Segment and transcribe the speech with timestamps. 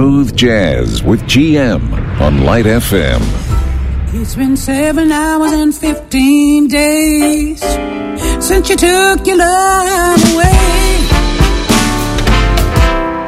[0.00, 1.92] Smooth Jazz with GM
[2.22, 3.20] on Light FM.
[4.14, 7.60] It's been seven hours and 15 days
[8.40, 10.56] since you took your love away.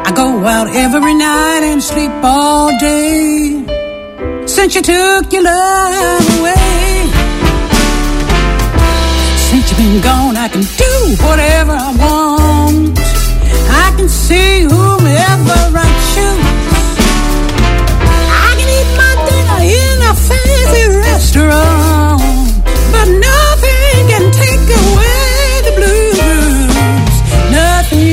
[0.09, 3.67] I go out every night and sleep all day
[4.47, 7.05] since you took your love away.
[9.37, 12.99] Since you've been gone, I can do whatever I want.
[13.69, 16.02] I can see whomever I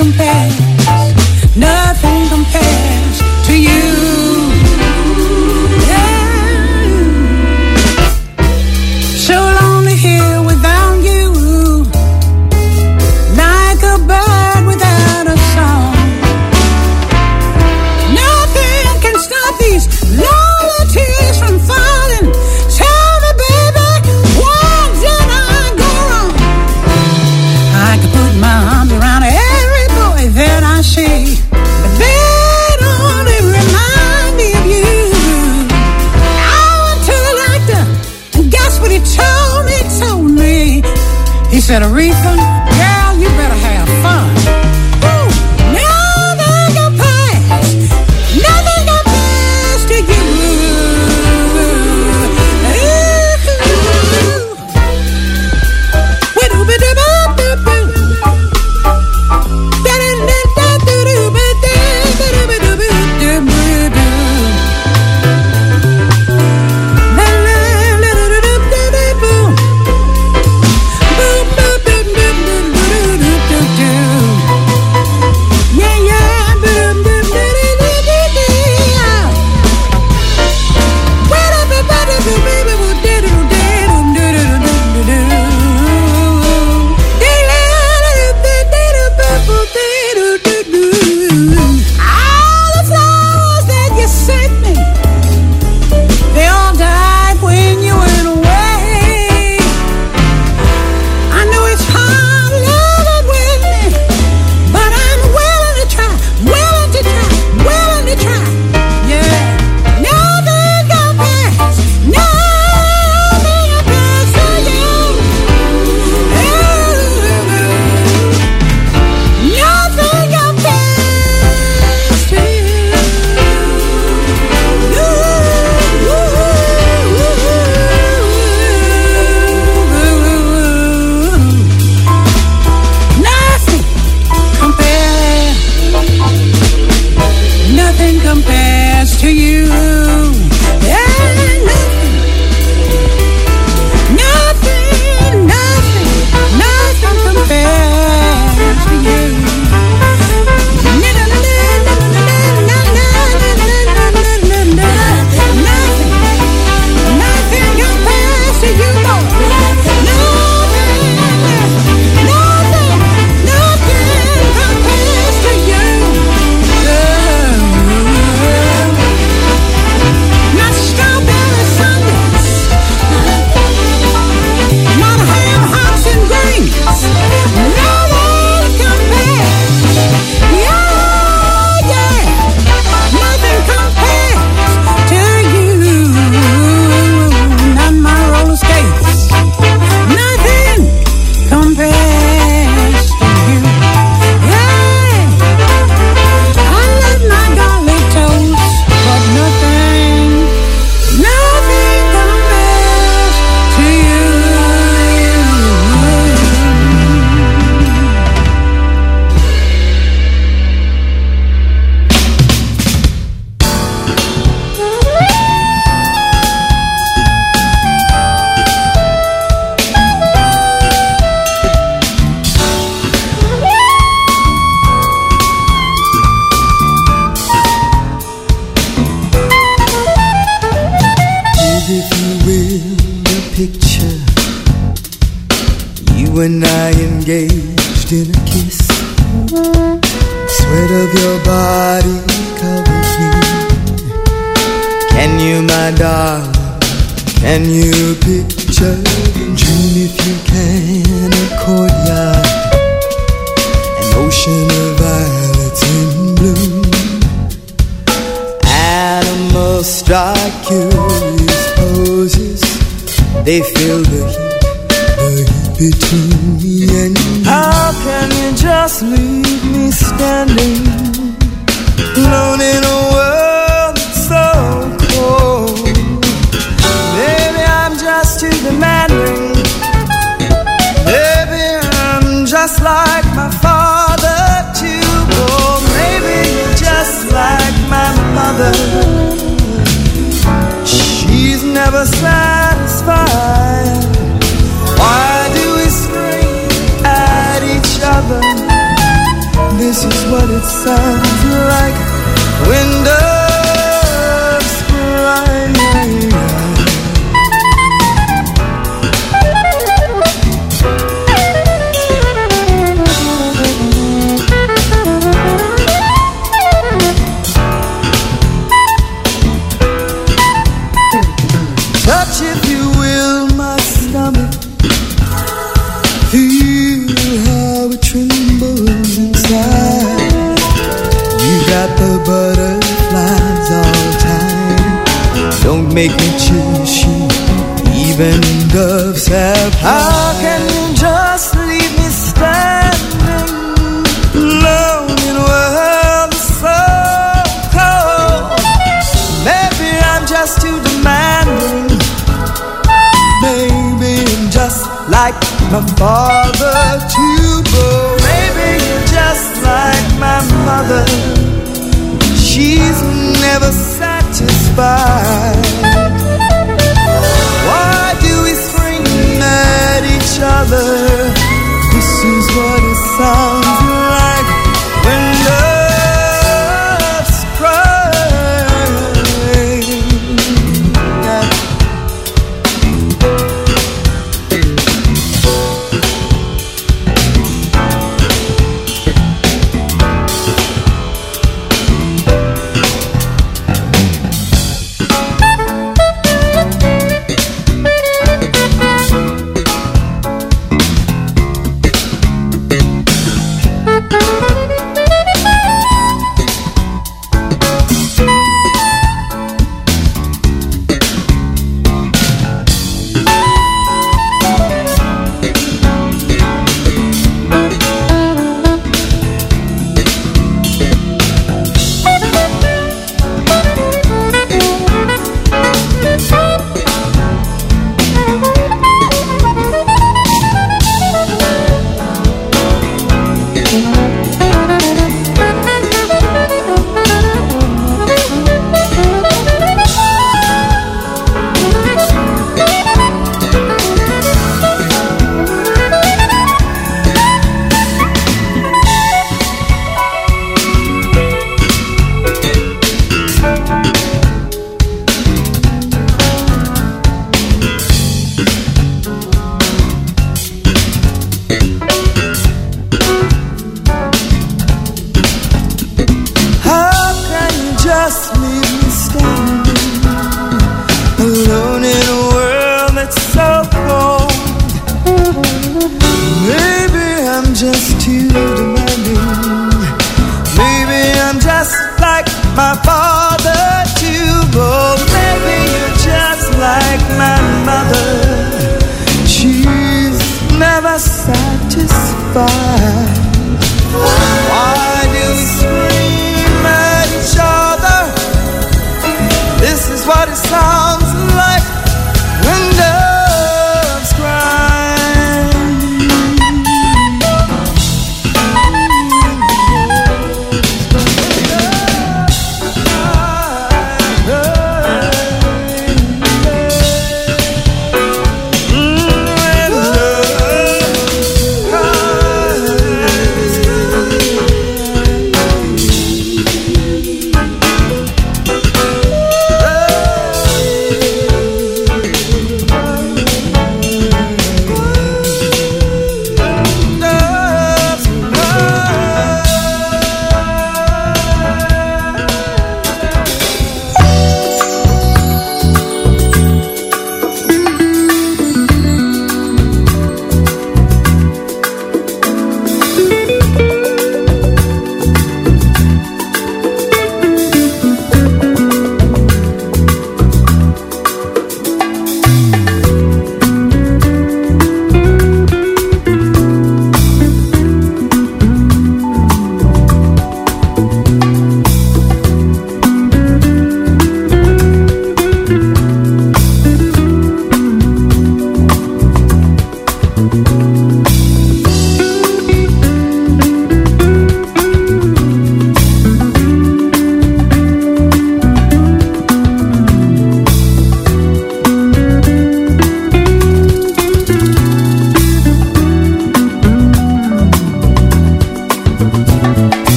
[0.00, 0.69] compares.
[41.80, 42.39] got a refund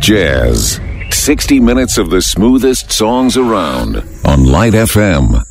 [0.00, 0.80] Jazz.
[1.10, 5.44] 60 minutes of the smoothest songs around on Light FM.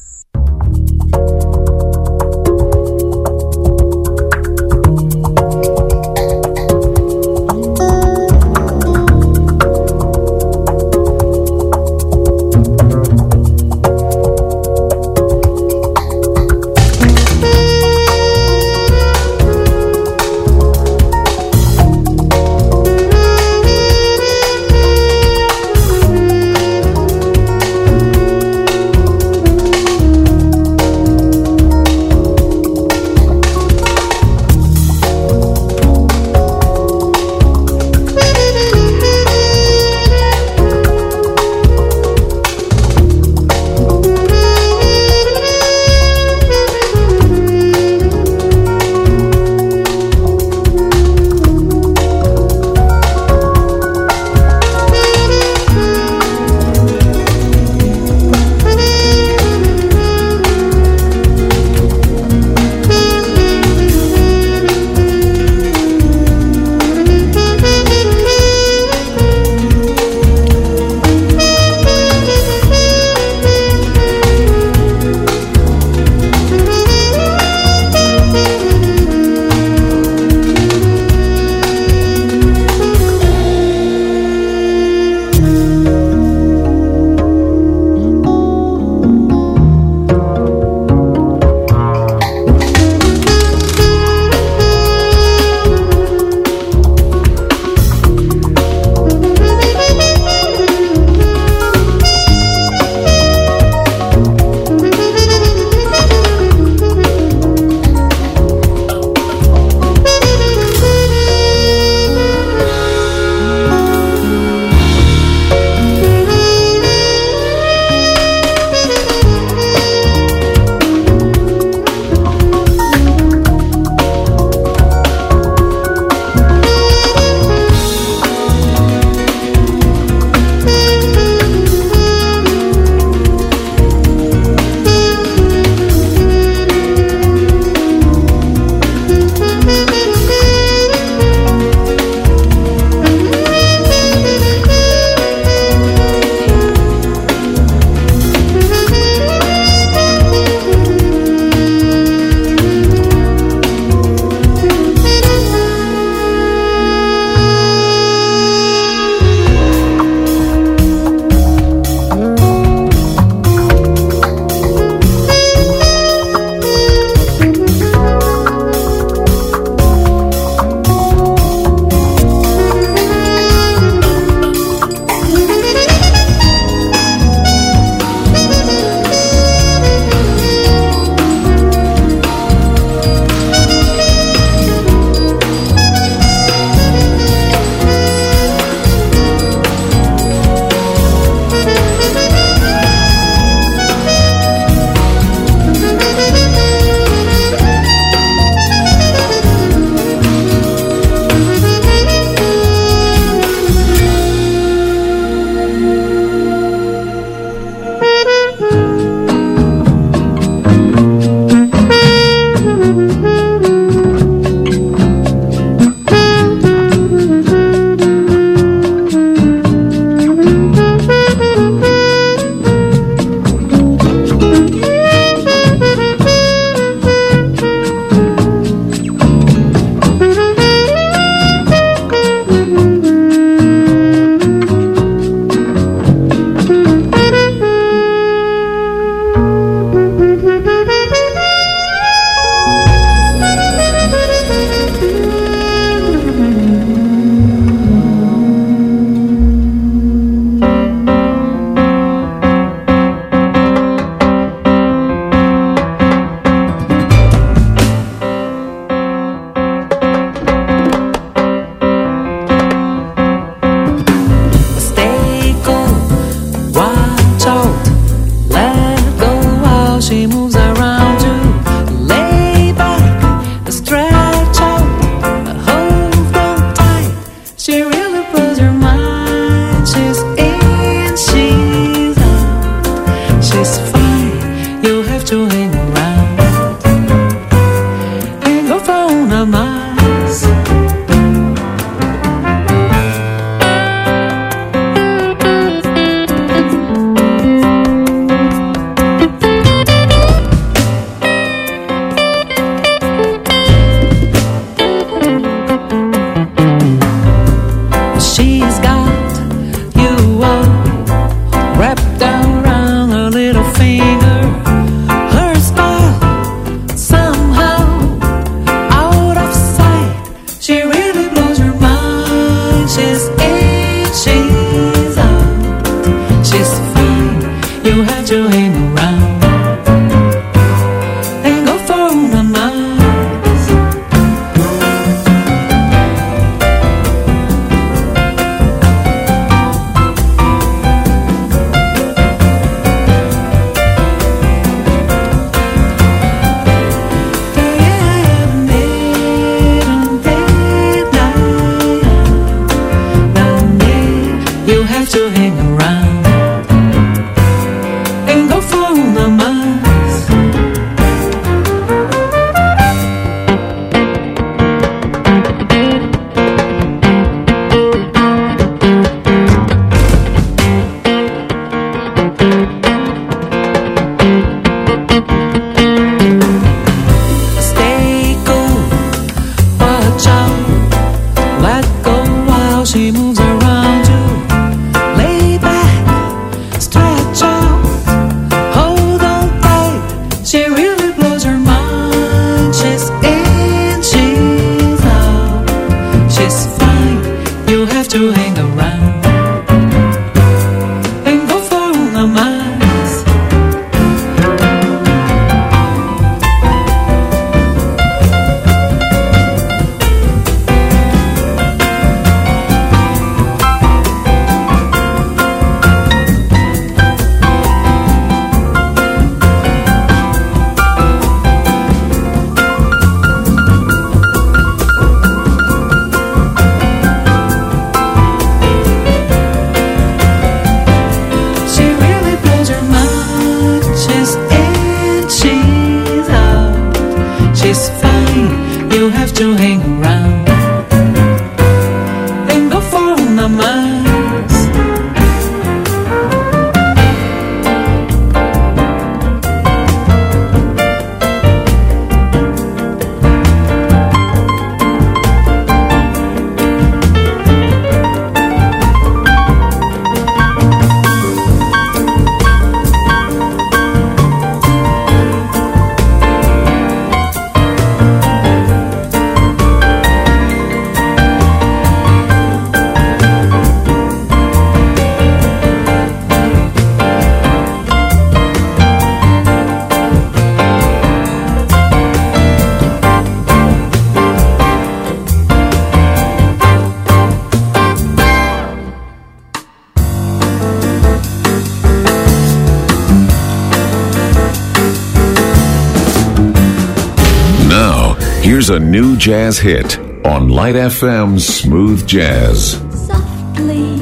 [498.72, 502.74] A new jazz hit on Light FM's Smooth Jazz.
[503.08, 503.96] Softly,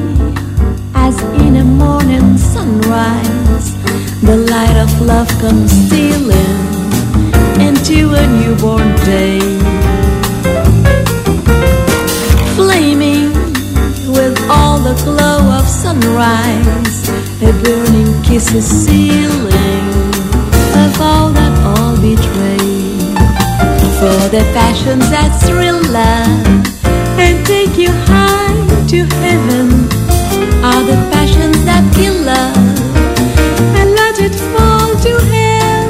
[0.93, 3.81] as in a morning sunrise,
[4.21, 6.59] the light of love comes stealing
[7.65, 9.39] into a newborn day.
[12.57, 13.31] Flaming
[14.11, 17.09] with all the glow of sunrise,
[17.41, 19.87] a burning kiss is sealing
[20.83, 21.36] of all
[23.99, 26.45] for the passions that thrill love
[27.17, 28.53] and take you high
[28.85, 29.67] to heaven
[30.61, 32.57] are the passions that kill love
[33.79, 35.89] and let it fall to hell.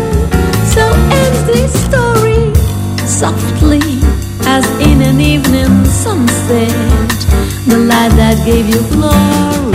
[0.74, 0.84] So
[1.20, 2.56] ends this story
[3.06, 4.00] softly
[4.56, 6.72] as in an evening sunset.
[7.67, 9.66] The light that gave you glory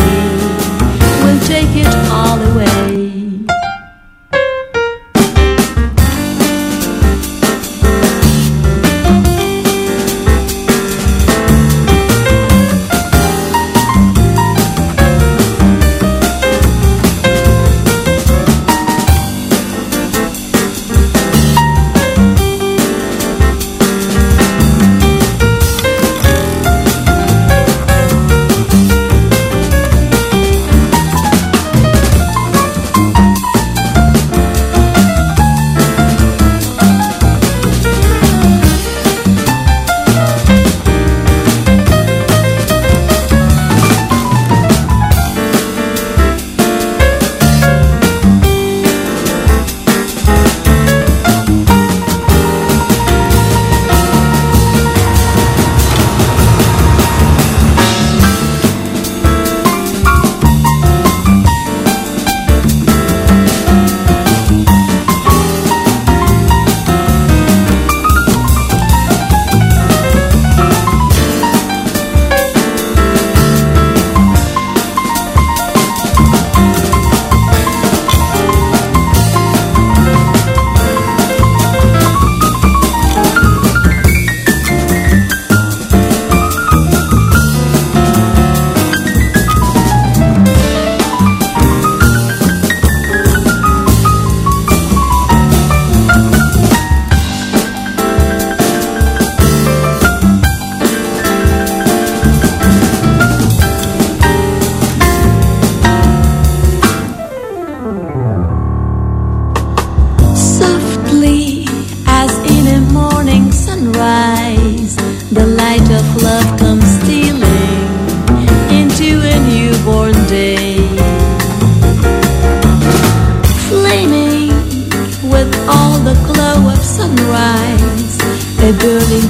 [128.80, 129.28] Burning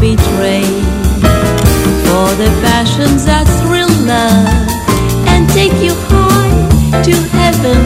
[0.00, 0.64] betray.
[2.06, 3.24] For the passions
[4.06, 4.48] love
[5.26, 7.80] And take you high to heaven.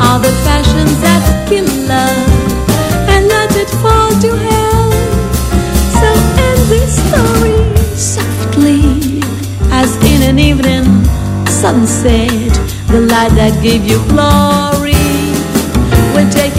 [0.00, 4.90] Are the passions that kill love And let it fall to hell.
[5.98, 6.08] So
[6.46, 7.56] end this story
[7.96, 9.20] softly
[9.72, 10.86] As in an evening
[11.46, 12.52] sunset
[12.88, 14.67] The light that gave you glory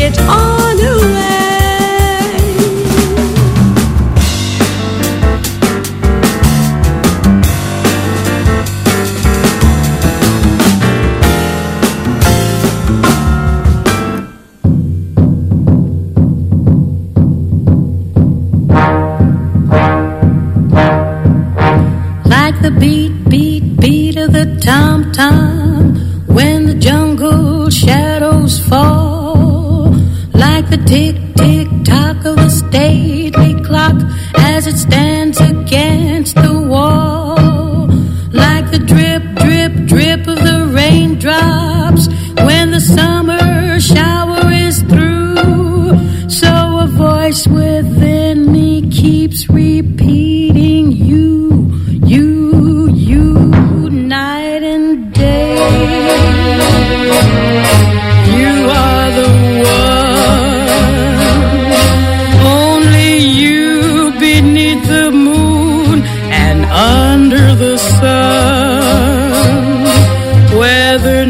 [0.10, 0.59] it all.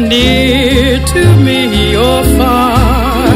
[0.08, 3.26] near to me or far.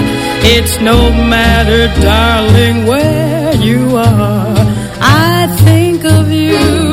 [0.46, 4.54] It's no matter, darling, where you are.
[5.00, 6.83] I think of you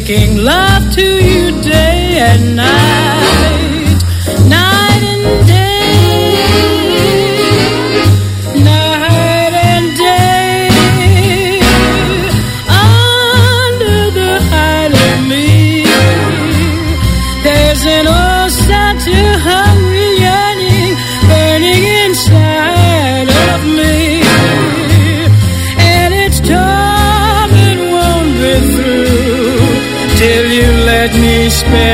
[0.00, 2.85] making love to you day and night.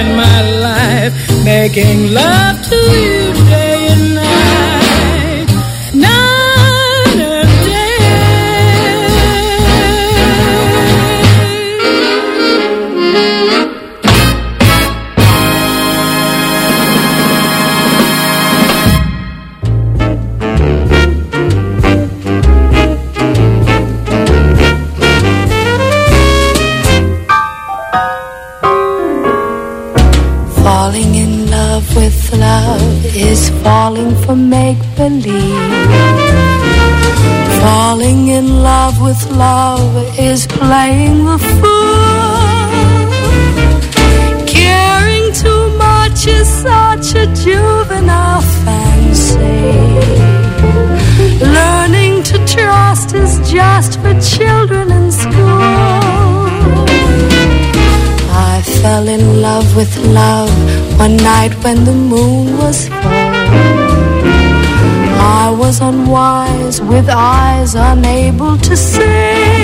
[0.03, 3.82] In my life making love to you day
[59.03, 60.51] fell in love with love
[60.99, 63.43] one night when the moon was full.
[65.45, 69.63] I was unwise with eyes unable to see.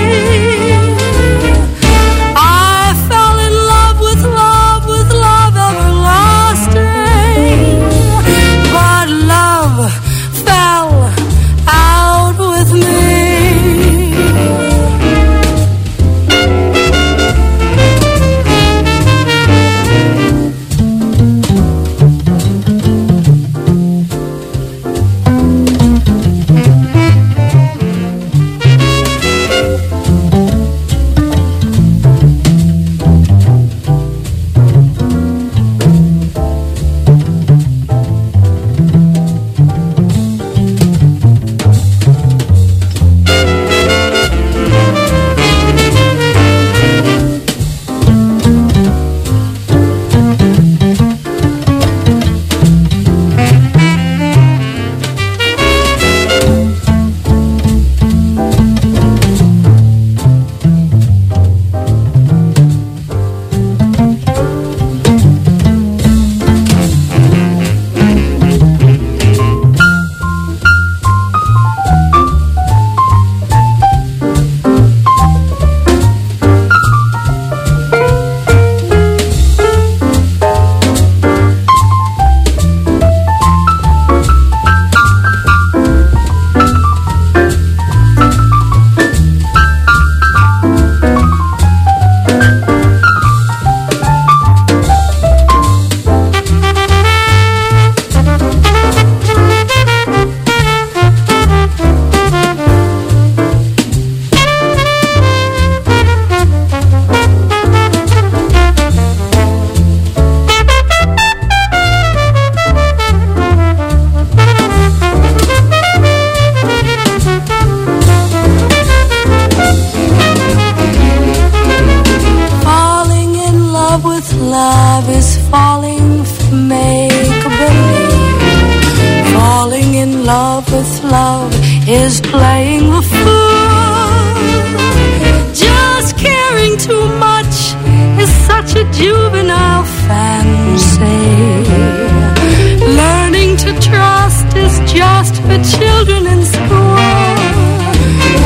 [145.19, 146.95] Just for children in school.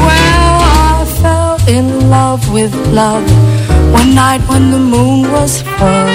[0.07, 0.55] Well,
[0.91, 3.25] I fell in love with love
[3.99, 6.09] one night when the moon was full.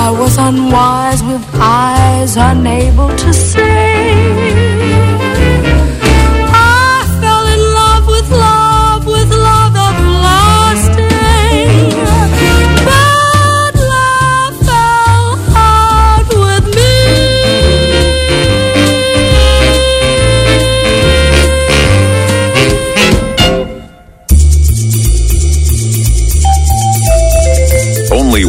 [0.00, 4.93] I was unwise with eyes unable to see.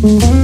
[0.00, 0.37] Mm-hmm.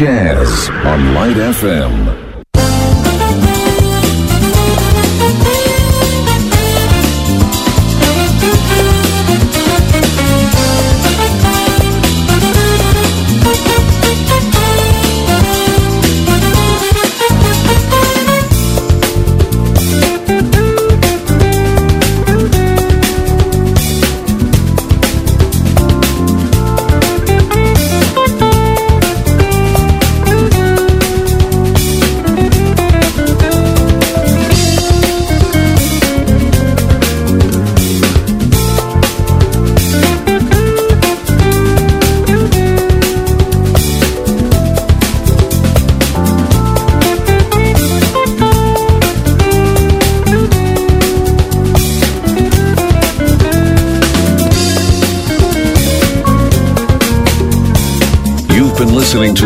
[0.00, 1.99] Jazz on Light FM.